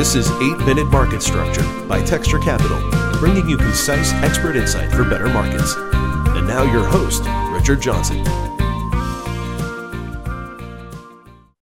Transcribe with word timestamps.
This 0.00 0.14
is 0.14 0.30
8 0.30 0.56
Minute 0.64 0.86
Market 0.86 1.22
Structure 1.22 1.62
by 1.86 2.02
Texture 2.02 2.38
Capital, 2.38 2.80
bringing 3.20 3.46
you 3.46 3.58
concise 3.58 4.14
expert 4.14 4.56
insight 4.56 4.90
for 4.90 5.04
better 5.04 5.28
markets. 5.28 5.74
And 5.76 6.46
now, 6.46 6.62
your 6.62 6.86
host, 6.86 7.22
Richard 7.52 7.82
Johnson. 7.82 8.24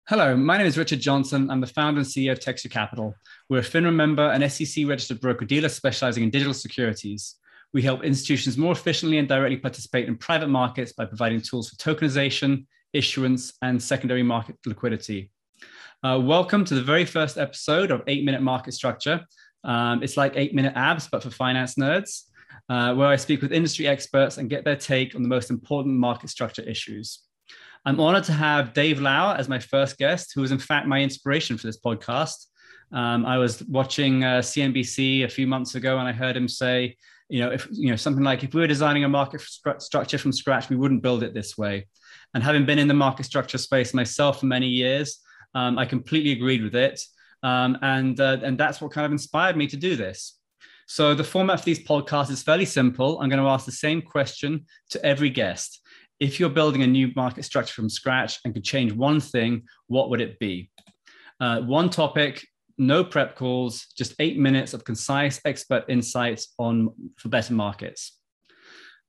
Hello, 0.09 0.35
my 0.35 0.57
name 0.57 0.67
is 0.67 0.77
Richard 0.77 0.99
Johnson. 0.99 1.49
I'm 1.49 1.61
the 1.61 1.67
founder 1.67 2.01
and 2.01 2.05
CEO 2.05 2.33
of 2.33 2.41
Texture 2.41 2.67
Capital. 2.67 3.13
We're 3.47 3.59
a 3.59 3.61
FINRA 3.61 3.95
member 3.95 4.29
and 4.29 4.51
SEC 4.51 4.85
registered 4.85 5.21
broker 5.21 5.45
dealer 5.45 5.69
specializing 5.69 6.23
in 6.23 6.29
digital 6.29 6.53
securities. 6.53 7.35
We 7.71 7.81
help 7.81 8.03
institutions 8.03 8.57
more 8.57 8.73
efficiently 8.73 9.19
and 9.19 9.29
directly 9.29 9.55
participate 9.55 10.09
in 10.09 10.17
private 10.17 10.49
markets 10.49 10.91
by 10.91 11.05
providing 11.05 11.39
tools 11.39 11.69
for 11.69 11.77
tokenization, 11.77 12.65
issuance, 12.91 13.53
and 13.61 13.81
secondary 13.81 14.23
market 14.23 14.57
liquidity. 14.65 15.31
Uh, 16.03 16.19
welcome 16.21 16.63
to 16.63 16.75
the 16.75 16.81
very 16.81 17.05
first 17.05 17.39
episode 17.39 17.89
of 17.89 18.03
8 18.05 18.23
Minute 18.23 18.43
Market 18.43 18.75
Structure. 18.75 19.25
Um, 19.63 20.03
it's 20.03 20.15
like 20.15 20.33
8 20.35 20.53
Minute 20.53 20.73
Abs, 20.75 21.07
but 21.07 21.23
for 21.23 21.31
finance 21.31 21.73
nerds, 21.73 22.25
uh, 22.69 22.93
where 22.93 23.07
I 23.07 23.15
speak 23.15 23.41
with 23.41 23.51
industry 23.51 23.87
experts 23.87 24.37
and 24.37 24.47
get 24.47 24.63
their 24.63 24.75
take 24.75 25.15
on 25.15 25.23
the 25.23 25.27
most 25.27 25.49
important 25.49 25.95
market 25.95 26.29
structure 26.29 26.61
issues. 26.61 27.23
I'm 27.83 27.99
honored 27.99 28.25
to 28.25 28.33
have 28.33 28.73
Dave 28.73 29.01
Lauer 29.01 29.35
as 29.37 29.49
my 29.49 29.57
first 29.57 29.97
guest, 29.97 30.33
who 30.35 30.41
was 30.41 30.51
in 30.51 30.59
fact 30.59 30.85
my 30.85 31.01
inspiration 31.01 31.57
for 31.57 31.65
this 31.65 31.79
podcast. 31.79 32.45
Um, 32.91 33.25
I 33.25 33.39
was 33.39 33.63
watching 33.63 34.23
uh, 34.23 34.41
CNBC 34.41 35.23
a 35.23 35.29
few 35.29 35.47
months 35.47 35.73
ago 35.73 35.97
and 35.97 36.07
I 36.07 36.11
heard 36.11 36.37
him 36.37 36.47
say, 36.47 36.95
you 37.27 37.39
know, 37.39 37.49
if 37.49 37.67
you 37.71 37.89
know 37.89 37.95
something 37.95 38.23
like 38.23 38.43
if 38.43 38.53
we 38.53 38.61
were 38.61 38.67
designing 38.67 39.03
a 39.03 39.09
market 39.09 39.41
structure 39.79 40.17
from 40.19 40.31
scratch, 40.31 40.69
we 40.69 40.75
wouldn't 40.75 41.01
build 41.01 41.23
it 41.23 41.33
this 41.33 41.57
way. 41.57 41.87
And 42.35 42.43
having 42.43 42.67
been 42.67 42.77
in 42.77 42.87
the 42.87 42.93
market 42.93 43.25
structure 43.25 43.57
space 43.57 43.95
myself 43.95 44.41
for 44.41 44.45
many 44.45 44.67
years, 44.67 45.21
um, 45.55 45.77
I 45.77 45.85
completely 45.85 46.31
agreed 46.31 46.63
with 46.63 46.75
it. 46.75 47.01
Um, 47.43 47.77
and, 47.81 48.19
uh, 48.19 48.37
and 48.43 48.57
that's 48.57 48.81
what 48.81 48.91
kind 48.91 49.05
of 49.05 49.11
inspired 49.11 49.57
me 49.57 49.67
to 49.67 49.77
do 49.77 49.95
this. 49.95 50.37
So 50.87 51.13
the 51.13 51.23
format 51.23 51.59
for 51.59 51.65
these 51.65 51.85
podcasts 51.85 52.31
is 52.31 52.41
fairly 52.41 52.65
simple. 52.65 53.19
I'm 53.19 53.29
going 53.29 53.43
to 53.43 53.49
ask 53.49 53.65
the 53.65 53.71
same 53.71 54.01
question 54.01 54.65
to 54.91 55.05
every 55.05 55.29
guest. 55.29 55.81
If 56.19 56.39
you're 56.39 56.49
building 56.49 56.81
a 56.81 56.87
new 56.87 57.11
market 57.15 57.43
structure 57.43 57.73
from 57.73 57.89
scratch 57.89 58.39
and 58.43 58.53
could 58.53 58.63
change 58.63 58.93
one 58.93 59.19
thing, 59.19 59.63
what 59.87 60.09
would 60.09 60.21
it 60.21 60.39
be? 60.39 60.71
Uh, 61.39 61.61
one 61.61 61.89
topic, 61.89 62.47
no 62.77 63.03
prep 63.03 63.35
calls, 63.35 63.87
just 63.97 64.15
eight 64.19 64.39
minutes 64.39 64.73
of 64.73 64.83
concise 64.83 65.41
expert 65.45 65.83
insights 65.89 66.53
on 66.57 66.89
for 67.17 67.29
better 67.29 67.53
markets. 67.53 68.13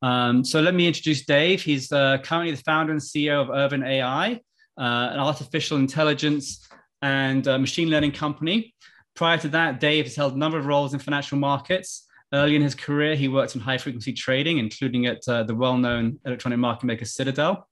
Um, 0.02 0.45
so 0.45 0.61
let 0.61 0.75
me 0.75 0.86
introduce 0.86 1.25
Dave. 1.25 1.62
He's 1.62 1.91
uh, 1.92 2.19
currently 2.19 2.55
the 2.55 2.62
founder 2.62 2.92
and 2.92 3.00
CEO 3.00 3.41
of 3.41 3.48
Urvin 3.48 3.86
AI, 3.86 4.41
an 4.79 5.19
artificial 5.19 5.77
intelligence 5.79 6.69
and 7.03 7.47
uh, 7.47 7.59
machine 7.59 7.89
learning 7.91 8.12
company. 8.12 8.75
Prior 9.15 9.39
to 9.39 9.48
that, 9.48 9.81
Dave 9.81 10.05
has 10.05 10.17
held 10.17 10.35
a 10.35 10.39
number 10.39 10.59
of 10.59 10.67
roles 10.67 10.95
in 10.95 11.01
financial 11.01 11.39
markets. 11.39 12.07
Early 12.33 12.57
in 12.57 12.62
his 12.62 12.75
career, 12.75 13.17
he 13.17 13.29
worked 13.29 13.55
in 13.55 13.61
high 13.61 13.79
frequency 13.79 14.12
trading, 14.12 14.59
including 14.59 15.07
at 15.07 15.27
uh, 15.27 15.43
the 15.43 15.55
well 15.55 15.77
known 15.77 16.19
electronic 16.25 16.59
market 16.59 16.87
maker 16.87 17.05
Citadel. 17.05 17.69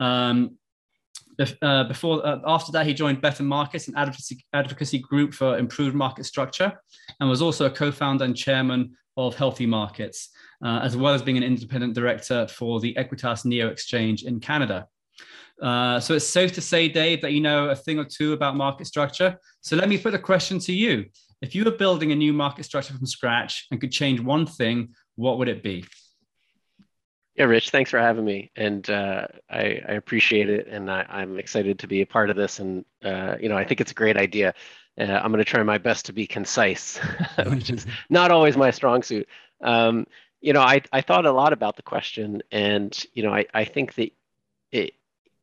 Um, 0.00 0.56
uh, 1.62 1.84
before, 1.84 2.26
uh, 2.26 2.40
after 2.46 2.72
that, 2.72 2.86
he 2.86 2.94
joined 2.94 3.20
Better 3.20 3.42
Markets, 3.42 3.86
an 3.88 3.96
advocacy, 3.96 4.44
advocacy 4.52 4.98
group 4.98 5.34
for 5.34 5.58
improved 5.58 5.94
market 5.94 6.24
structure, 6.24 6.72
and 7.20 7.28
was 7.28 7.42
also 7.42 7.66
a 7.66 7.70
co 7.70 7.92
founder 7.92 8.24
and 8.24 8.36
chairman 8.36 8.96
of 9.16 9.36
Healthy 9.36 9.66
Markets, 9.66 10.30
uh, 10.64 10.80
as 10.82 10.96
well 10.96 11.14
as 11.14 11.22
being 11.22 11.36
an 11.36 11.42
independent 11.42 11.94
director 11.94 12.46
for 12.48 12.80
the 12.80 12.94
Aequitas 12.94 13.44
Neo 13.44 13.68
Exchange 13.68 14.24
in 14.24 14.40
Canada. 14.40 14.86
Uh, 15.60 15.98
so 15.98 16.14
it's 16.14 16.26
safe 16.26 16.52
to 16.52 16.60
say, 16.60 16.88
Dave, 16.88 17.20
that 17.22 17.32
you 17.32 17.40
know 17.40 17.68
a 17.68 17.76
thing 17.76 17.98
or 17.98 18.04
two 18.04 18.32
about 18.32 18.56
market 18.56 18.86
structure. 18.86 19.38
So 19.60 19.76
let 19.76 19.88
me 19.88 19.98
put 19.98 20.14
a 20.14 20.18
question 20.18 20.58
to 20.60 20.72
you. 20.72 21.06
If 21.40 21.54
you 21.54 21.64
were 21.64 21.72
building 21.72 22.12
a 22.12 22.16
new 22.16 22.32
market 22.32 22.64
structure 22.64 22.94
from 22.94 23.06
scratch 23.06 23.66
and 23.70 23.80
could 23.80 23.92
change 23.92 24.20
one 24.20 24.46
thing, 24.46 24.94
what 25.16 25.38
would 25.38 25.48
it 25.48 25.62
be? 25.62 25.84
Yeah, 27.34 27.44
Rich, 27.44 27.70
thanks 27.70 27.90
for 27.90 28.00
having 28.00 28.24
me, 28.24 28.50
and 28.56 28.88
uh, 28.90 29.28
I, 29.48 29.80
I, 29.88 29.92
appreciate 29.92 30.50
it, 30.50 30.66
and 30.66 30.90
I, 30.90 31.06
am 31.08 31.38
excited 31.38 31.78
to 31.78 31.86
be 31.86 32.00
a 32.00 32.06
part 32.06 32.30
of 32.30 32.36
this. 32.36 32.58
And 32.58 32.84
uh, 33.04 33.36
you 33.40 33.48
know, 33.48 33.56
I 33.56 33.64
think 33.64 33.80
it's 33.80 33.92
a 33.92 33.94
great 33.94 34.16
idea. 34.16 34.54
Uh, 35.00 35.04
I'm 35.04 35.30
going 35.30 35.38
to 35.38 35.44
try 35.44 35.62
my 35.62 35.78
best 35.78 36.06
to 36.06 36.12
be 36.12 36.26
concise, 36.26 36.98
which 37.46 37.70
is 37.70 37.86
not 38.10 38.32
always 38.32 38.56
my 38.56 38.72
strong 38.72 39.04
suit. 39.04 39.28
Um, 39.62 40.08
you 40.40 40.52
know, 40.52 40.60
I, 40.60 40.82
I 40.92 41.00
thought 41.00 41.26
a 41.26 41.32
lot 41.32 41.52
about 41.52 41.76
the 41.76 41.82
question, 41.82 42.42
and 42.50 42.96
you 43.12 43.22
know, 43.22 43.32
I, 43.32 43.46
I 43.54 43.64
think 43.64 43.94
that 43.94 44.10
it, 44.72 44.94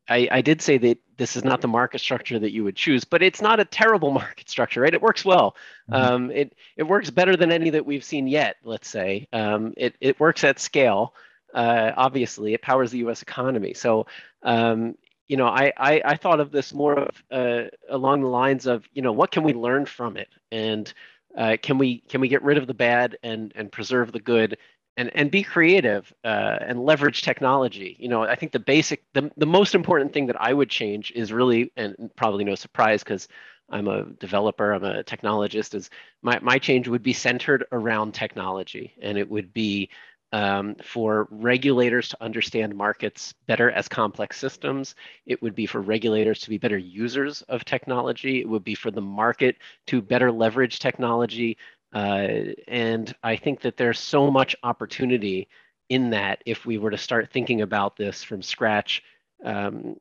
I, 0.07 0.27
I 0.31 0.41
did 0.41 0.61
say 0.61 0.77
that 0.77 0.99
this 1.17 1.35
is 1.35 1.43
not 1.43 1.61
the 1.61 1.67
market 1.67 1.99
structure 1.99 2.37
that 2.37 2.51
you 2.51 2.63
would 2.63 2.75
choose, 2.75 3.03
but 3.05 3.23
it's 3.23 3.41
not 3.41 3.59
a 3.59 3.65
terrible 3.65 4.11
market 4.21 4.49
structure, 4.49 4.81
right? 4.81 4.93
It 4.93 5.01
works 5.01 5.25
well. 5.25 5.55
Mm-hmm. 5.89 6.13
Um, 6.13 6.31
it 6.31 6.55
it 6.77 6.83
works 6.83 7.09
better 7.09 7.35
than 7.35 7.51
any 7.51 7.71
that 7.71 7.85
we've 7.85 8.03
seen 8.03 8.27
yet. 8.27 8.57
Let's 8.63 8.87
say 8.87 9.27
um, 9.33 9.73
it 9.77 9.95
it 9.99 10.19
works 10.19 10.43
at 10.43 10.59
scale. 10.59 11.13
Uh, 11.53 11.93
obviously, 11.95 12.53
it 12.53 12.61
powers 12.61 12.91
the 12.91 12.97
U.S. 12.99 13.21
economy. 13.21 13.73
So, 13.73 14.07
um, 14.43 14.97
you 15.29 15.37
know, 15.37 15.47
I, 15.47 15.71
I, 15.77 16.01
I 16.03 16.17
thought 16.17 16.41
of 16.41 16.51
this 16.51 16.73
more 16.73 16.99
of 16.99 17.23
uh, 17.31 17.69
along 17.89 18.21
the 18.21 18.27
lines 18.27 18.67
of, 18.67 18.83
you 18.93 19.01
know, 19.01 19.13
what 19.13 19.31
can 19.31 19.43
we 19.43 19.53
learn 19.53 19.85
from 19.85 20.17
it, 20.17 20.27
and 20.51 20.93
uh, 21.37 21.55
can 21.61 21.77
we 21.77 21.99
can 21.99 22.19
we 22.21 22.27
get 22.27 22.43
rid 22.43 22.57
of 22.57 22.67
the 22.67 22.73
bad 22.73 23.17
and 23.23 23.53
and 23.55 23.71
preserve 23.71 24.11
the 24.11 24.19
good 24.19 24.57
and 24.97 25.11
and 25.15 25.31
be 25.31 25.43
creative 25.43 26.13
uh, 26.23 26.57
and 26.61 26.85
leverage 26.85 27.21
technology. 27.21 27.95
You 27.99 28.07
know, 28.07 28.23
I 28.23 28.35
think 28.35 28.51
the 28.51 28.59
basic, 28.59 29.03
the, 29.13 29.31
the 29.37 29.45
most 29.45 29.75
important 29.75 30.13
thing 30.13 30.27
that 30.27 30.41
I 30.41 30.53
would 30.53 30.69
change 30.69 31.11
is 31.15 31.33
really, 31.33 31.71
and 31.75 32.09
probably 32.15 32.43
no 32.43 32.55
surprise 32.55 33.03
because 33.03 33.27
I'm 33.69 33.87
a 33.87 34.05
developer, 34.05 34.71
I'm 34.71 34.83
a 34.83 35.03
technologist, 35.03 35.73
is 35.75 35.89
my, 36.21 36.39
my 36.39 36.59
change 36.59 36.87
would 36.87 37.03
be 37.03 37.13
centered 37.13 37.65
around 37.71 38.13
technology. 38.13 38.93
And 39.01 39.17
it 39.17 39.29
would 39.29 39.53
be 39.53 39.89
um, 40.31 40.75
for 40.83 41.27
regulators 41.31 42.09
to 42.09 42.21
understand 42.21 42.75
markets 42.75 43.33
better 43.47 43.71
as 43.71 43.87
complex 43.87 44.37
systems. 44.37 44.95
It 45.25 45.41
would 45.41 45.55
be 45.55 45.65
for 45.65 45.81
regulators 45.81 46.41
to 46.41 46.49
be 46.49 46.57
better 46.57 46.77
users 46.77 47.41
of 47.43 47.63
technology. 47.63 48.41
It 48.41 48.49
would 48.49 48.63
be 48.63 48.75
for 48.75 48.91
the 48.91 49.01
market 49.01 49.57
to 49.87 50.01
better 50.01 50.31
leverage 50.31 50.79
technology 50.79 51.57
uh, 51.95 52.27
and 52.67 53.15
I 53.23 53.37
think 53.37 53.61
that 53.61 53.77
there's 53.77 53.99
so 53.99 54.29
much 54.29 54.53
opportunity 54.63 55.47
in 55.87 56.09
that 56.09 56.43
if 56.45 56.65
we 56.65 56.77
were 56.77 56.91
to 56.91 56.97
start 56.97 57.31
thinking 57.31 57.61
about 57.61 57.95
this 57.95 58.21
from 58.21 58.41
scratch 58.41 59.01
um, 59.45 59.95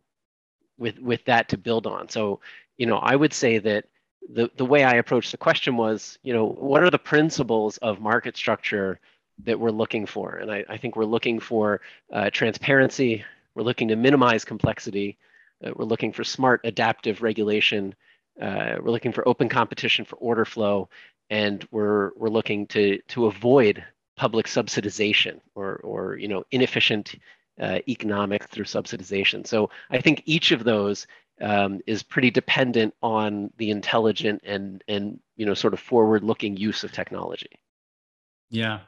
with, 0.77 0.99
with 0.99 1.25
that 1.27 1.49
to 1.51 1.57
build 1.57 1.87
on. 1.87 2.09
So, 2.09 2.41
you 2.79 2.87
know, 2.87 2.97
I 2.97 3.15
would 3.15 3.33
say 3.33 3.59
that 3.59 3.85
the, 4.29 4.51
the 4.57 4.65
way 4.65 4.83
I 4.83 4.95
approached 4.95 5.31
the 5.31 5.39
question 5.39 5.77
was, 5.77 6.19
you 6.25 6.33
know, 6.33 6.49
what 6.49 6.83
are 6.83 6.91
the 6.91 6.99
principles 6.99 7.77
of 7.77 8.01
market 8.01 8.37
structure 8.37 8.99
that 9.45 9.61
we're 9.61 9.71
looking 9.71 10.05
for? 10.05 10.37
And 10.37 10.51
I, 10.51 10.65
I 10.69 10.77
think 10.77 10.97
we're 10.97 11.05
looking 11.05 11.39
for 11.39 11.81
uh, 12.13 12.31
transparency, 12.31 13.25
we're 13.55 13.63
looking 13.63 13.87
to 13.89 13.97
minimize 13.97 14.45
complexity, 14.45 15.17
uh, 15.65 15.71
we're 15.77 15.85
looking 15.85 16.13
for 16.13 16.25
smart 16.25 16.61
adaptive 16.65 17.23
regulation, 17.23 17.95
uh, 18.41 18.77
we're 18.81 18.91
looking 18.91 19.13
for 19.13 19.27
open 19.29 19.49
competition 19.49 20.05
for 20.05 20.17
order 20.17 20.45
flow, 20.45 20.89
and 21.31 21.67
we're 21.71 22.11
we're 22.17 22.29
looking 22.29 22.67
to 22.69 23.01
to 23.09 23.27
avoid 23.27 23.85
public 24.17 24.47
subsidization 24.47 25.41
or 25.55 25.77
or 25.77 26.17
you 26.17 26.29
know 26.29 26.45
inefficient 26.51 27.15
uh, 27.61 27.79
economics 27.89 28.47
through 28.47 28.65
subsidization. 28.65 29.47
So 29.47 29.71
I 29.91 30.01
think 30.01 30.23
each 30.27 30.53
of 30.53 30.65
those 30.65 31.07
um, 31.41 31.81
is 31.87 32.03
pretty 32.03 32.31
dependent 32.31 32.95
on 33.03 33.53
the 33.57 33.71
intelligent 33.71 34.43
and 34.45 34.83
and 34.89 35.21
you 35.37 35.47
know 35.47 35.55
sort 35.55 35.75
of 35.75 35.81
forward 35.81 36.25
looking 36.25 36.57
use 36.57 36.85
of 36.85 36.93
technology. 36.93 37.59
Yeah, 38.51 38.81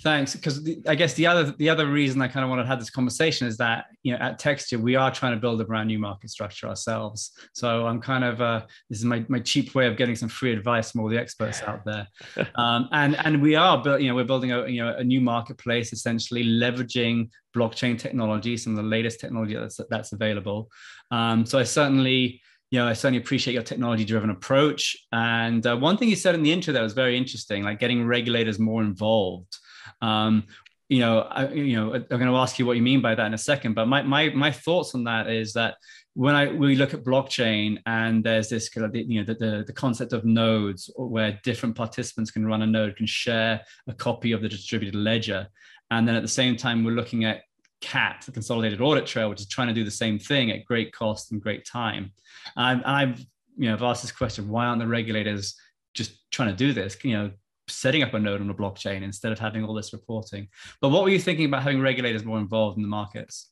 Thanks, 0.00 0.34
because 0.34 0.68
I 0.88 0.94
guess 0.94 1.14
the 1.14 1.26
other 1.26 1.54
the 1.58 1.68
other 1.68 1.86
reason 1.86 2.22
I 2.22 2.28
kind 2.28 2.42
of 2.42 2.50
wanted 2.50 2.62
to 2.62 2.68
have 2.68 2.80
this 2.80 2.90
conversation 2.90 3.46
is 3.46 3.56
that 3.58 3.86
you 4.02 4.12
know 4.12 4.18
at 4.18 4.38
Texture 4.38 4.78
we 4.78 4.96
are 4.96 5.12
trying 5.12 5.34
to 5.34 5.40
build 5.40 5.60
a 5.60 5.64
brand 5.64 5.88
new 5.88 5.98
market 5.98 6.30
structure 6.30 6.66
ourselves. 6.66 7.32
So 7.52 7.86
I'm 7.86 8.00
kind 8.00 8.24
of 8.24 8.40
uh, 8.40 8.62
this 8.88 8.98
is 8.98 9.04
my, 9.04 9.24
my 9.28 9.38
cheap 9.38 9.74
way 9.74 9.86
of 9.86 9.96
getting 9.96 10.16
some 10.16 10.28
free 10.28 10.52
advice 10.52 10.90
from 10.90 11.02
all 11.02 11.08
the 11.08 11.18
experts 11.18 11.62
out 11.62 11.84
there, 11.84 12.08
um, 12.56 12.88
and 12.92 13.16
and 13.24 13.42
we 13.42 13.54
are 13.54 13.82
built 13.82 14.00
you 14.00 14.08
know 14.08 14.14
we're 14.14 14.24
building 14.24 14.52
a 14.52 14.66
you 14.66 14.82
know 14.82 14.96
a 14.96 15.04
new 15.04 15.20
marketplace 15.20 15.92
essentially 15.92 16.44
leveraging 16.44 17.28
blockchain 17.54 17.98
technology, 17.98 18.56
some 18.56 18.72
of 18.72 18.78
the 18.78 18.88
latest 18.88 19.20
technology 19.20 19.54
that's 19.54 19.78
that's 19.90 20.12
available. 20.12 20.70
Um, 21.10 21.44
so 21.46 21.58
I 21.58 21.64
certainly 21.64 22.40
you 22.72 22.78
know, 22.78 22.88
I 22.88 22.94
certainly 22.94 23.20
appreciate 23.20 23.52
your 23.52 23.62
technology 23.62 24.02
driven 24.02 24.30
approach. 24.30 24.96
And 25.12 25.64
uh, 25.66 25.76
one 25.76 25.98
thing 25.98 26.08
you 26.08 26.16
said 26.16 26.34
in 26.34 26.42
the 26.42 26.50
intro 26.50 26.72
that 26.72 26.80
was 26.80 26.94
very 26.94 27.18
interesting, 27.18 27.62
like 27.62 27.78
getting 27.78 28.06
regulators 28.06 28.58
more 28.58 28.80
involved. 28.80 29.58
Um, 30.00 30.44
you 30.88 31.00
know, 31.00 31.20
I, 31.20 31.48
you 31.48 31.76
know, 31.76 31.94
I'm 31.94 32.06
going 32.06 32.26
to 32.26 32.36
ask 32.36 32.58
you 32.58 32.66
what 32.66 32.76
you 32.76 32.82
mean 32.82 33.00
by 33.00 33.14
that 33.14 33.26
in 33.26 33.32
a 33.32 33.38
second. 33.38 33.74
But 33.74 33.86
my 33.86 34.02
my 34.02 34.28
my 34.30 34.50
thoughts 34.50 34.94
on 34.94 35.04
that 35.04 35.30
is 35.30 35.54
that 35.54 35.76
when 36.14 36.34
I 36.34 36.52
we 36.52 36.76
look 36.76 36.92
at 36.92 37.02
blockchain 37.02 37.78
and 37.86 38.22
there's 38.22 38.50
this 38.50 38.68
kind 38.68 38.84
of 38.84 38.94
you 38.94 39.20
know 39.20 39.24
the, 39.24 39.34
the, 39.34 39.64
the 39.66 39.72
concept 39.72 40.12
of 40.12 40.26
nodes 40.26 40.90
where 40.96 41.40
different 41.44 41.76
participants 41.76 42.30
can 42.30 42.46
run 42.46 42.60
a 42.60 42.66
node 42.66 42.96
can 42.96 43.06
share 43.06 43.62
a 43.88 43.94
copy 43.94 44.32
of 44.32 44.42
the 44.42 44.48
distributed 44.48 44.94
ledger, 44.94 45.48
and 45.90 46.06
then 46.06 46.14
at 46.14 46.22
the 46.22 46.28
same 46.28 46.56
time 46.56 46.84
we're 46.84 46.90
looking 46.90 47.24
at 47.24 47.42
CAT, 47.80 48.22
the 48.26 48.32
Consolidated 48.32 48.80
Audit 48.82 49.06
Trail, 49.06 49.30
which 49.30 49.40
is 49.40 49.48
trying 49.48 49.68
to 49.68 49.74
do 49.74 49.84
the 49.84 49.90
same 49.90 50.18
thing 50.18 50.50
at 50.50 50.66
great 50.66 50.92
cost 50.92 51.32
and 51.32 51.40
great 51.40 51.64
time. 51.64 52.12
And 52.56 52.84
I've 52.84 53.18
you 53.56 53.68
know 53.68 53.72
I've 53.72 53.82
asked 53.82 54.02
this 54.02 54.12
question: 54.12 54.50
Why 54.50 54.66
aren't 54.66 54.80
the 54.80 54.86
regulators 54.86 55.56
just 55.94 56.30
trying 56.30 56.48
to 56.48 56.54
do 56.54 56.72
this, 56.72 56.96
you 57.02 57.12
know, 57.12 57.30
setting 57.72 58.02
up 58.02 58.14
a 58.14 58.18
node 58.18 58.40
on 58.40 58.50
a 58.50 58.54
blockchain 58.54 59.02
instead 59.02 59.32
of 59.32 59.38
having 59.38 59.64
all 59.64 59.74
this 59.74 59.92
reporting. 59.92 60.48
But 60.80 60.90
what 60.90 61.02
were 61.02 61.10
you 61.10 61.18
thinking 61.18 61.46
about 61.46 61.62
having 61.62 61.80
regulators 61.80 62.24
more 62.24 62.38
involved 62.38 62.76
in 62.76 62.82
the 62.82 62.88
markets? 62.88 63.50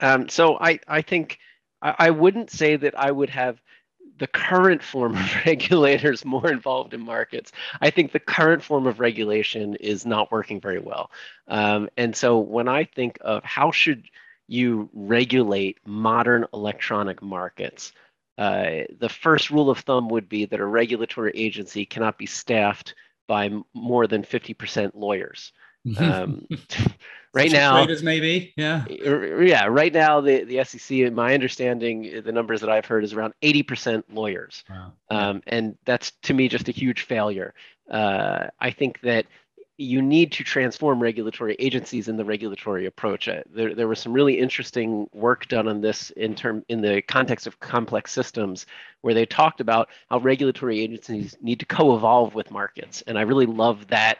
Um, 0.00 0.28
so 0.28 0.58
I, 0.58 0.80
I 0.88 1.02
think 1.02 1.38
I, 1.82 1.94
I 1.98 2.10
wouldn't 2.10 2.50
say 2.50 2.76
that 2.76 2.98
I 2.98 3.10
would 3.10 3.30
have 3.30 3.60
the 4.18 4.26
current 4.26 4.82
form 4.82 5.16
of 5.16 5.30
regulators 5.46 6.24
more 6.24 6.50
involved 6.50 6.94
in 6.94 7.00
markets. 7.00 7.52
I 7.80 7.90
think 7.90 8.12
the 8.12 8.20
current 8.20 8.62
form 8.62 8.86
of 8.86 9.00
regulation 9.00 9.74
is 9.76 10.06
not 10.06 10.30
working 10.30 10.60
very 10.60 10.78
well. 10.78 11.10
Um, 11.48 11.88
and 11.96 12.14
so 12.14 12.38
when 12.38 12.68
I 12.68 12.84
think 12.84 13.18
of 13.20 13.44
how 13.44 13.70
should 13.70 14.04
you 14.46 14.90
regulate 14.92 15.78
modern 15.86 16.46
electronic 16.52 17.22
markets, 17.22 17.92
uh, 18.36 18.82
the 18.98 19.08
first 19.08 19.50
rule 19.50 19.70
of 19.70 19.78
thumb 19.80 20.08
would 20.08 20.28
be 20.28 20.44
that 20.46 20.60
a 20.60 20.66
regulatory 20.66 21.32
agency 21.34 21.86
cannot 21.86 22.18
be 22.18 22.26
staffed 22.26 22.94
by 23.26 23.50
more 23.74 24.06
than 24.06 24.22
50% 24.22 24.92
lawyers. 24.94 25.52
Um, 25.98 26.46
right 27.34 27.52
now, 27.52 27.86
maybe, 28.02 28.52
yeah, 28.56 28.84
yeah. 28.88 29.66
Right 29.66 29.92
now, 29.92 30.20
the 30.20 30.44
the 30.44 30.64
SEC, 30.64 30.98
in 30.98 31.14
my 31.14 31.34
understanding, 31.34 32.22
the 32.24 32.32
numbers 32.32 32.60
that 32.62 32.70
I've 32.70 32.86
heard 32.86 33.04
is 33.04 33.12
around 33.12 33.34
80% 33.42 34.04
lawyers, 34.10 34.64
wow. 34.70 34.92
um, 35.10 35.42
and 35.46 35.76
that's 35.84 36.12
to 36.22 36.34
me 36.34 36.48
just 36.48 36.68
a 36.68 36.72
huge 36.72 37.02
failure. 37.02 37.52
Uh, 37.90 38.46
I 38.60 38.70
think 38.70 39.00
that 39.02 39.26
you 39.76 40.00
need 40.00 40.30
to 40.32 40.44
transform 40.44 41.02
regulatory 41.02 41.56
agencies 41.58 42.08
in 42.08 42.16
the 42.16 42.24
regulatory 42.24 42.86
approach. 42.86 43.26
Uh, 43.26 43.42
there, 43.52 43.74
there 43.74 43.88
was 43.88 43.98
some 43.98 44.12
really 44.12 44.38
interesting 44.38 45.08
work 45.12 45.48
done 45.48 45.66
on 45.66 45.80
this 45.80 46.10
in 46.10 46.34
term 46.34 46.64
in 46.68 46.80
the 46.80 47.02
context 47.02 47.46
of 47.46 47.58
complex 47.58 48.12
systems, 48.12 48.66
where 49.00 49.14
they 49.14 49.26
talked 49.26 49.60
about 49.60 49.88
how 50.08 50.18
regulatory 50.18 50.80
agencies 50.80 51.36
need 51.40 51.58
to 51.58 51.66
co-evolve 51.66 52.34
with 52.34 52.50
markets, 52.50 53.02
and 53.06 53.18
I 53.18 53.22
really 53.22 53.46
love 53.46 53.88
that 53.88 54.18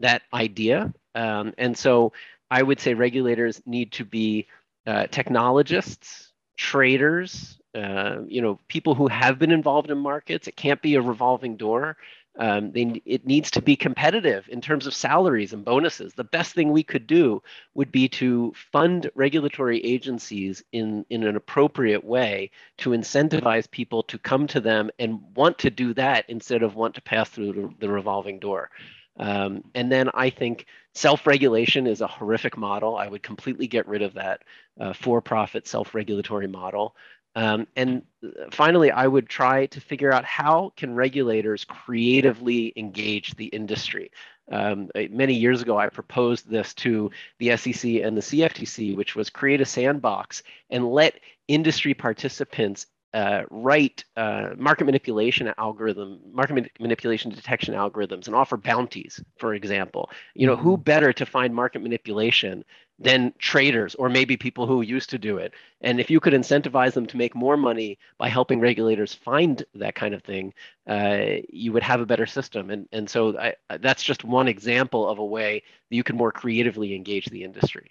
that 0.00 0.22
idea. 0.32 0.92
Um, 1.14 1.54
and 1.58 1.76
so 1.76 2.12
I 2.50 2.62
would 2.62 2.80
say 2.80 2.94
regulators 2.94 3.62
need 3.66 3.92
to 3.92 4.04
be 4.04 4.46
uh, 4.86 5.06
technologists, 5.06 6.32
traders, 6.56 7.58
uh, 7.74 8.16
you 8.26 8.42
know, 8.42 8.58
people 8.68 8.94
who 8.94 9.06
have 9.08 9.38
been 9.38 9.52
involved 9.52 9.90
in 9.90 9.98
markets. 9.98 10.48
It 10.48 10.56
can't 10.56 10.82
be 10.82 10.96
a 10.96 11.00
revolving 11.02 11.56
door. 11.56 11.96
Um, 12.38 12.72
they, 12.72 13.02
it 13.04 13.26
needs 13.26 13.50
to 13.52 13.62
be 13.62 13.76
competitive 13.76 14.48
in 14.48 14.60
terms 14.60 14.86
of 14.86 14.94
salaries 14.94 15.52
and 15.52 15.64
bonuses. 15.64 16.14
The 16.14 16.24
best 16.24 16.54
thing 16.54 16.70
we 16.70 16.84
could 16.84 17.06
do 17.06 17.42
would 17.74 17.90
be 17.90 18.08
to 18.10 18.52
fund 18.72 19.10
regulatory 19.14 19.84
agencies 19.84 20.62
in, 20.72 21.04
in 21.10 21.24
an 21.24 21.36
appropriate 21.36 22.04
way 22.04 22.50
to 22.78 22.90
incentivize 22.90 23.70
people 23.70 24.04
to 24.04 24.18
come 24.18 24.46
to 24.46 24.60
them 24.60 24.90
and 24.98 25.20
want 25.34 25.58
to 25.58 25.70
do 25.70 25.92
that 25.94 26.24
instead 26.28 26.62
of 26.62 26.76
want 26.76 26.94
to 26.94 27.02
pass 27.02 27.28
through 27.28 27.74
the, 27.78 27.88
revolving 27.88 28.38
door. 28.38 28.70
Um, 29.16 29.64
and 29.74 29.90
then 29.90 30.08
I 30.14 30.30
think 30.30 30.66
self 30.94 31.26
regulation 31.26 31.86
is 31.86 32.00
a 32.00 32.06
horrific 32.06 32.56
model. 32.56 32.96
I 32.96 33.08
would 33.08 33.22
completely 33.22 33.66
get 33.66 33.86
rid 33.88 34.02
of 34.02 34.14
that 34.14 34.42
uh, 34.80 34.92
for 34.92 35.20
profit 35.20 35.66
self 35.66 35.94
regulatory 35.94 36.46
model. 36.46 36.96
Um, 37.36 37.68
and 37.76 38.02
uh, 38.24 38.50
finally, 38.50 38.90
I 38.90 39.06
would 39.06 39.28
try 39.28 39.66
to 39.66 39.80
figure 39.80 40.12
out 40.12 40.24
how 40.24 40.72
can 40.76 40.94
regulators 40.94 41.64
creatively 41.64 42.72
engage 42.76 43.34
the 43.36 43.46
industry. 43.46 44.10
Um, 44.50 44.90
many 45.10 45.34
years 45.34 45.62
ago, 45.62 45.78
I 45.78 45.88
proposed 45.88 46.50
this 46.50 46.74
to 46.74 47.10
the 47.38 47.56
SEC 47.56 47.84
and 48.02 48.16
the 48.16 48.22
CFTC, 48.22 48.96
which 48.96 49.14
was 49.14 49.30
create 49.30 49.60
a 49.60 49.64
sandbox 49.64 50.42
and 50.70 50.90
let 50.90 51.20
industry 51.46 51.94
participants 51.94 52.86
uh, 53.12 53.42
write 53.50 54.04
uh, 54.16 54.50
market 54.56 54.84
manipulation 54.84 55.52
algorithm, 55.58 56.20
market 56.32 56.54
ma- 56.54 56.62
manipulation 56.78 57.30
detection 57.30 57.74
algorithms, 57.74 58.26
and 58.26 58.36
offer 58.36 58.56
bounties, 58.56 59.22
for 59.36 59.54
example. 59.54 60.10
You 60.34 60.46
know, 60.46 60.56
who 60.56 60.74
mm-hmm. 60.74 60.82
better 60.82 61.12
to 61.12 61.26
find 61.26 61.54
market 61.54 61.82
manipulation 61.82 62.64
than 62.98 63.32
traders 63.38 63.94
or 63.94 64.10
maybe 64.10 64.36
people 64.36 64.66
who 64.66 64.82
used 64.82 65.10
to 65.10 65.18
do 65.18 65.38
it? 65.38 65.54
And 65.80 65.98
if 65.98 66.10
you 66.10 66.20
could 66.20 66.34
incentivize 66.34 66.92
them 66.92 67.06
to 67.06 67.16
make 67.16 67.34
more 67.34 67.56
money 67.56 67.98
by 68.18 68.28
helping 68.28 68.60
regulators 68.60 69.14
find 69.14 69.64
that 69.74 69.94
kind 69.94 70.14
of 70.14 70.22
thing, 70.22 70.54
uh, 70.86 71.40
you 71.48 71.72
would 71.72 71.82
have 71.82 72.00
a 72.00 72.06
better 72.06 72.26
system. 72.26 72.70
And 72.70 72.88
and 72.92 73.10
so 73.10 73.36
I, 73.38 73.54
that's 73.80 74.02
just 74.02 74.24
one 74.24 74.48
example 74.48 75.08
of 75.08 75.18
a 75.18 75.24
way 75.24 75.62
that 75.88 75.96
you 75.96 76.04
can 76.04 76.16
more 76.16 76.32
creatively 76.32 76.94
engage 76.94 77.26
the 77.26 77.42
industry. 77.42 77.90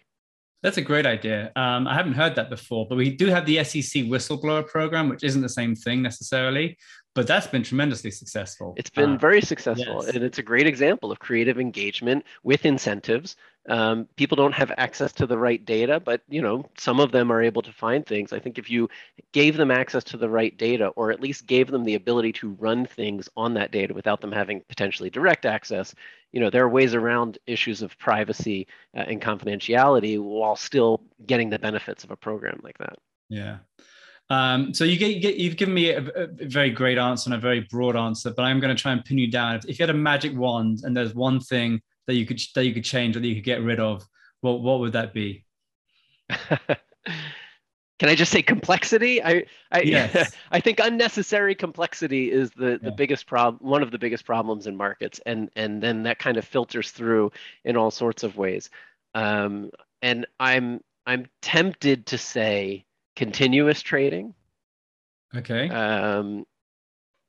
That's 0.61 0.77
a 0.77 0.81
great 0.81 1.05
idea. 1.05 1.51
Um, 1.55 1.87
I 1.87 1.93
haven't 1.93 2.13
heard 2.13 2.35
that 2.35 2.49
before, 2.49 2.85
but 2.87 2.97
we 2.97 3.15
do 3.15 3.27
have 3.27 3.45
the 3.45 3.63
SEC 3.63 4.03
whistleblower 4.03 4.67
program, 4.67 5.07
which 5.07 5.23
isn't 5.23 5.41
the 5.41 5.47
same 5.47 5.73
thing 5.73 6.01
necessarily, 6.01 6.77
but 7.19 7.27
that's 7.27 7.47
been 7.47 7.63
tremendously 7.63 8.11
successful. 8.11 8.73
It's 8.77 8.89
been 8.89 9.15
uh, 9.15 9.17
very 9.17 9.41
successful, 9.41 10.05
yes. 10.05 10.15
and 10.15 10.23
it's 10.23 10.37
a 10.37 10.41
great 10.41 10.65
example 10.65 11.11
of 11.11 11.19
creative 11.19 11.59
engagement 11.59 12.23
with 12.43 12.65
incentives. 12.65 13.35
Um, 13.67 14.07
people 14.15 14.37
don't 14.37 14.53
have 14.53 14.71
access 14.77 15.11
to 15.11 15.27
the 15.27 15.37
right 15.37 15.65
data, 15.65 15.99
but 15.99 16.21
you 16.29 16.41
know 16.41 16.63
some 16.77 17.01
of 17.01 17.11
them 17.11 17.29
are 17.29 17.43
able 17.43 17.61
to 17.63 17.73
find 17.73 18.05
things. 18.05 18.31
I 18.31 18.39
think 18.39 18.57
if 18.57 18.69
you 18.69 18.87
gave 19.33 19.57
them 19.57 19.69
access 19.69 20.05
to 20.05 20.17
the 20.17 20.29
right 20.29 20.57
data, 20.57 20.93
or 20.95 21.11
at 21.11 21.19
least 21.19 21.45
gave 21.45 21.69
them 21.69 21.83
the 21.83 21.95
ability 21.95 22.31
to 22.31 22.51
run 22.51 22.85
things 22.85 23.27
on 23.35 23.53
that 23.55 23.71
data 23.71 23.93
without 23.93 24.21
them 24.21 24.31
having 24.31 24.61
potentially 24.69 25.09
direct 25.09 25.45
access, 25.45 25.93
you 26.31 26.39
know 26.39 26.49
there 26.49 26.63
are 26.63 26.69
ways 26.69 26.95
around 26.95 27.37
issues 27.47 27.81
of 27.81 27.97
privacy 27.97 28.65
uh, 28.95 29.01
and 29.01 29.21
confidentiality 29.21 30.17
while 30.17 30.55
still 30.55 31.01
getting 31.27 31.49
the 31.49 31.59
benefits 31.59 32.05
of 32.05 32.11
a 32.11 32.15
program 32.15 32.61
like 32.63 32.77
that. 32.77 32.97
Yeah. 33.27 33.57
Um, 34.29 34.73
so 34.73 34.83
you 34.83 34.97
get, 34.97 35.15
you 35.15 35.19
get 35.19 35.37
you've 35.37 35.57
given 35.57 35.73
me 35.73 35.89
a, 35.89 36.03
a, 36.03 36.27
very 36.27 36.69
great 36.69 36.99
answer 36.99 37.29
and 37.29 37.35
a 37.35 37.41
very 37.41 37.61
broad 37.61 37.95
answer, 37.95 38.31
but 38.31 38.43
I'm 38.43 38.59
going 38.59 38.75
to 38.75 38.79
try 38.79 38.91
and 38.91 39.03
pin 39.03 39.17
you 39.17 39.29
down. 39.29 39.55
If, 39.55 39.65
if, 39.65 39.79
you 39.79 39.83
had 39.83 39.89
a 39.89 39.97
magic 39.97 40.35
wand 40.35 40.81
and 40.83 40.95
there's 40.95 41.15
one 41.15 41.39
thing 41.39 41.81
that 42.05 42.13
you 42.13 42.27
could 42.27 42.39
that 42.53 42.65
you 42.65 42.73
could 42.73 42.85
change 42.85 43.17
or 43.17 43.21
that 43.21 43.27
you 43.27 43.35
could 43.35 43.43
get 43.43 43.63
rid 43.63 43.79
of, 43.79 44.05
what 44.41 44.61
what 44.61 44.79
would 44.81 44.93
that 44.93 45.13
be? 45.13 45.45
Can 47.99 48.07
I 48.07 48.15
just 48.15 48.31
say 48.31 48.43
complexity? 48.43 49.21
I 49.23 49.45
I, 49.71 49.81
yes. 49.81 50.35
I 50.51 50.59
think 50.59 50.79
unnecessary 50.79 51.55
complexity 51.55 52.31
is 52.31 52.51
the, 52.51 52.79
the 52.81 52.89
yeah. 52.89 52.95
biggest 52.95 53.25
problem, 53.25 53.67
one 53.67 53.81
of 53.81 53.89
the 53.89 53.97
biggest 53.97 54.25
problems 54.25 54.67
in 54.67 54.77
markets, 54.77 55.19
and 55.25 55.49
and 55.55 55.81
then 55.81 56.03
that 56.03 56.19
kind 56.19 56.37
of 56.37 56.45
filters 56.45 56.91
through 56.91 57.31
in 57.65 57.75
all 57.75 57.89
sorts 57.89 58.23
of 58.23 58.37
ways. 58.37 58.69
Um, 59.15 59.71
and 60.03 60.27
I'm 60.39 60.81
I'm 61.07 61.25
tempted 61.41 62.05
to 62.07 62.17
say 62.19 62.85
continuous 63.19 63.81
trading. 63.81 64.33
Okay. 65.35 65.67
Um, 65.69 66.45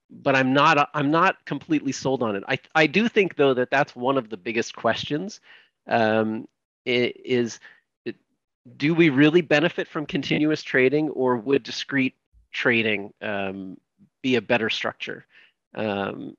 but 0.09 0.37
I'm 0.37 0.53
not 0.53 0.89
I'm 0.95 1.11
not 1.11 1.45
completely 1.45 1.93
sold 1.93 2.23
on 2.23 2.37
it. 2.37 2.45
I 2.49 2.59
I 2.75 2.87
do 2.87 3.09
think 3.09 3.35
though 3.35 3.55
that 3.55 3.71
that's 3.71 3.95
one 3.97 4.17
of 4.17 4.31
the 4.31 4.37
biggest 4.37 4.75
questions. 4.75 5.41
Um, 5.89 6.47
is 6.85 7.59
do 8.77 8.95
we 8.95 9.09
really 9.09 9.41
benefit 9.41 9.89
from 9.89 10.07
continuous 10.07 10.63
trading, 10.63 11.11
or 11.11 11.37
would 11.37 11.65
discrete 11.65 12.15
trading 12.53 13.13
um, 13.21 13.77
be 14.23 14.37
a 14.37 14.43
better 14.43 14.71
structure? 14.71 15.27
Um, 15.75 16.37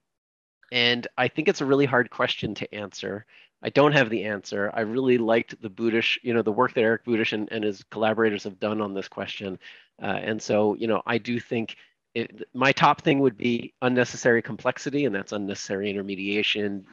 and 0.71 1.07
I 1.17 1.27
think 1.27 1.49
it's 1.49 1.61
a 1.61 1.65
really 1.65 1.85
hard 1.85 2.09
question 2.09 2.55
to 2.55 2.73
answer. 2.73 3.25
I 3.63 3.69
don't 3.69 3.93
have 3.93 4.09
the 4.09 4.23
answer. 4.23 4.71
I 4.73 4.81
really 4.81 5.17
liked 5.17 5.61
the 5.61 5.69
Budish, 5.69 6.17
you 6.23 6.33
know, 6.33 6.41
the 6.41 6.51
work 6.51 6.73
that 6.73 6.81
Eric 6.81 7.05
Budish 7.05 7.33
and, 7.33 7.47
and 7.51 7.63
his 7.63 7.83
collaborators 7.91 8.43
have 8.43 8.59
done 8.59 8.81
on 8.81 8.93
this 8.93 9.07
question. 9.07 9.59
Uh, 10.01 10.05
and 10.05 10.41
so, 10.41 10.75
you 10.75 10.87
know, 10.87 11.01
I 11.05 11.17
do 11.17 11.39
think 11.39 11.75
it, 12.15 12.43
my 12.53 12.71
top 12.71 13.01
thing 13.01 13.19
would 13.19 13.37
be 13.37 13.73
unnecessary 13.81 14.41
complexity, 14.41 15.05
and 15.05 15.15
that's 15.15 15.31
unnecessary 15.31 15.89
intermediation, 15.89 16.85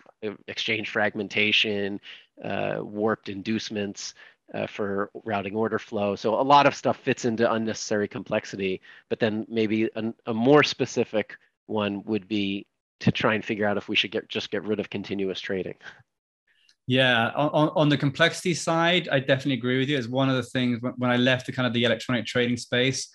exchange 0.47 0.91
fragmentation, 0.91 2.01
uh, 2.45 2.79
warped 2.81 3.29
inducements 3.29 4.15
uh, 4.55 4.67
for 4.67 5.11
routing 5.25 5.57
order 5.57 5.79
flow. 5.79 6.15
So 6.15 6.41
a 6.41 6.43
lot 6.43 6.67
of 6.67 6.75
stuff 6.75 6.99
fits 6.99 7.25
into 7.25 7.51
unnecessary 7.51 8.09
complexity, 8.09 8.81
but 9.09 9.19
then 9.19 9.47
maybe 9.49 9.91
a, 9.97 10.13
a 10.27 10.35
more 10.35 10.63
specific 10.63 11.37
one 11.67 12.03
would 12.05 12.29
be 12.29 12.67
to 13.01 13.13
try 13.13 13.35
and 13.35 13.45
figure 13.45 13.67
out 13.67 13.77
if 13.77 13.89
we 13.89 13.97
should 13.97 14.11
get 14.11 14.29
just 14.29 14.51
get 14.51 14.65
rid 14.65 14.81
of 14.81 14.91
continuous 14.91 15.41
trading. 15.41 15.75
Yeah, 16.89 17.29
on, 17.37 17.71
on 17.77 17.89
the 17.91 17.99
complexity 17.99 18.55
side, 18.55 19.11
I 19.13 19.21
definitely 19.21 19.55
agree 19.55 19.79
with 19.79 19.91
you. 19.91 19.99
It's 19.99 20.09
one 20.09 20.31
of 20.31 20.37
the 20.37 20.43
things 20.43 20.81
when 20.97 21.11
I 21.11 21.17
left 21.17 21.45
the 21.45 21.53
kind 21.53 21.67
of 21.67 21.75
the 21.75 21.85
electronic 21.85 22.25
trading 22.25 22.57
space, 22.57 23.11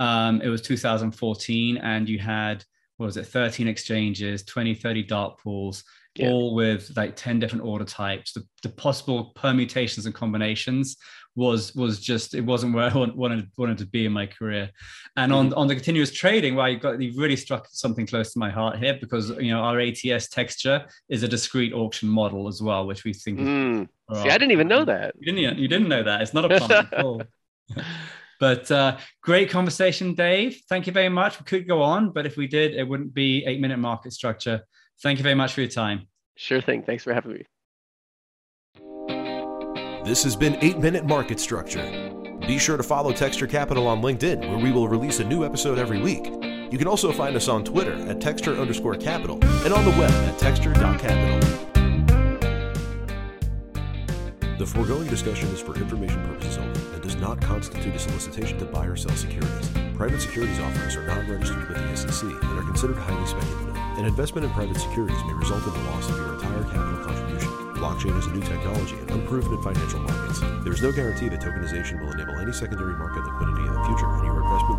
um, 0.00 0.40
it 0.40 0.48
was 0.48 0.62
2014, 0.62 1.76
and 1.76 2.08
you 2.08 2.18
had 2.18 2.64
what 2.98 3.06
was 3.06 3.16
it, 3.16 3.26
13 3.26 3.68
exchanges, 3.68 4.42
20, 4.42 4.74
30 4.74 5.04
dark 5.04 5.40
pools, 5.40 5.84
yeah. 6.16 6.30
all 6.30 6.54
with 6.54 6.90
like 6.96 7.14
10 7.14 7.38
different 7.38 7.64
order 7.64 7.84
types. 7.84 8.32
The, 8.32 8.44
the 8.62 8.70
possible 8.70 9.26
permutations 9.36 10.04
and 10.04 10.14
combinations 10.14 10.96
was 11.38 11.72
was 11.76 12.00
just 12.00 12.34
it 12.34 12.40
wasn't 12.40 12.74
where 12.74 12.90
I 12.90 12.94
wanted 12.94 13.48
wanted 13.56 13.78
to 13.78 13.86
be 13.86 14.04
in 14.04 14.12
my 14.12 14.26
career. 14.26 14.70
And 15.16 15.32
on 15.32 15.50
mm-hmm. 15.50 15.58
on 15.58 15.68
the 15.68 15.74
continuous 15.76 16.12
trading, 16.12 16.56
well, 16.56 16.68
you 16.68 16.78
got 16.80 17.00
you've 17.00 17.16
really 17.16 17.36
struck 17.36 17.68
something 17.70 18.08
close 18.08 18.32
to 18.32 18.40
my 18.40 18.50
heart 18.50 18.78
here 18.78 18.98
because 19.00 19.30
you 19.30 19.52
know 19.52 19.60
our 19.60 19.78
ATS 19.78 20.28
texture 20.28 20.84
is 21.08 21.22
a 21.22 21.28
discrete 21.28 21.72
auction 21.72 22.08
model 22.08 22.48
as 22.48 22.60
well, 22.60 22.86
which 22.88 23.04
we 23.04 23.12
think. 23.12 23.38
Mm. 23.38 23.88
See, 24.14 24.30
I 24.30 24.38
didn't 24.38 24.50
even 24.50 24.66
know 24.66 24.84
that. 24.84 25.14
You 25.20 25.32
didn't 25.32 25.58
you 25.58 25.68
didn't 25.68 25.88
know 25.88 26.02
that. 26.02 26.22
It's 26.22 26.34
not 26.34 26.44
a 26.44 26.58
problem 26.58 26.88
at 26.92 26.94
all. 27.04 27.22
But 28.40 28.70
uh, 28.70 28.98
great 29.22 29.50
conversation, 29.50 30.14
Dave. 30.14 30.60
Thank 30.68 30.86
you 30.86 30.92
very 30.92 31.08
much. 31.08 31.38
We 31.38 31.44
could 31.44 31.68
go 31.68 31.82
on, 31.82 32.10
but 32.10 32.26
if 32.26 32.36
we 32.36 32.46
did, 32.46 32.74
it 32.74 32.86
wouldn't 32.88 33.14
be 33.14 33.44
eight 33.46 33.60
minute 33.60 33.78
market 33.78 34.12
structure. 34.12 34.62
Thank 35.02 35.18
you 35.18 35.22
very 35.22 35.34
much 35.34 35.52
for 35.52 35.60
your 35.60 35.70
time. 35.70 36.08
Sure 36.36 36.60
thing. 36.60 36.82
Thanks 36.82 37.04
for 37.04 37.12
having 37.12 37.32
me. 37.32 37.44
This 40.08 40.24
has 40.24 40.34
been 40.36 40.56
8 40.62 40.78
Minute 40.78 41.04
Market 41.04 41.38
Structure. 41.38 42.10
Be 42.46 42.56
sure 42.56 42.78
to 42.78 42.82
follow 42.82 43.12
Texture 43.12 43.46
Capital 43.46 43.86
on 43.86 44.00
LinkedIn, 44.00 44.48
where 44.48 44.56
we 44.56 44.72
will 44.72 44.88
release 44.88 45.20
a 45.20 45.24
new 45.24 45.44
episode 45.44 45.78
every 45.78 46.00
week. 46.00 46.24
You 46.72 46.78
can 46.78 46.86
also 46.86 47.12
find 47.12 47.36
us 47.36 47.46
on 47.46 47.62
Twitter 47.62 47.92
at 48.08 48.18
texture 48.18 48.56
underscore 48.56 48.94
capital 48.94 49.38
and 49.66 49.74
on 49.74 49.84
the 49.84 49.90
web 49.90 50.10
at 50.10 50.38
texture.capital. 50.38 51.40
The 54.56 54.66
foregoing 54.66 55.08
discussion 55.08 55.50
is 55.50 55.60
for 55.60 55.76
information 55.76 56.26
purposes 56.26 56.56
only 56.56 56.80
and 56.94 57.02
does 57.02 57.16
not 57.16 57.42
constitute 57.42 57.94
a 57.94 57.98
solicitation 57.98 58.58
to 58.60 58.64
buy 58.64 58.86
or 58.86 58.96
sell 58.96 59.14
securities. 59.14 59.68
Private 59.94 60.22
securities 60.22 60.58
offerings 60.58 60.96
are 60.96 61.06
not 61.06 61.28
registered 61.28 61.68
with 61.68 61.76
the 61.76 61.96
SEC 61.96 62.22
and 62.30 62.58
are 62.58 62.62
considered 62.62 62.96
highly 62.96 63.26
speculative. 63.26 63.77
An 63.98 64.04
investment 64.06 64.44
in 64.46 64.52
private 64.52 64.78
securities 64.78 65.18
may 65.26 65.32
result 65.32 65.66
in 65.66 65.72
the 65.72 65.90
loss 65.90 66.08
of 66.08 66.14
your 66.14 66.34
entire 66.34 66.62
capital 66.70 67.02
contribution. 67.02 67.50
Blockchain 67.74 68.16
is 68.16 68.26
a 68.26 68.30
new 68.30 68.40
technology 68.42 68.94
and 68.94 69.10
unproven 69.10 69.52
in 69.52 69.60
financial 69.60 69.98
markets. 69.98 70.38
There 70.62 70.72
is 70.72 70.80
no 70.80 70.92
guarantee 70.92 71.28
that 71.30 71.40
tokenization 71.40 71.98
will 71.98 72.12
enable 72.12 72.38
any 72.38 72.52
secondary 72.52 72.94
market 72.94 73.26
liquidity 73.26 73.66
in 73.66 73.74
the 73.74 73.84
future, 73.90 74.06
and 74.06 74.22
your 74.22 74.38
investment 74.38 74.77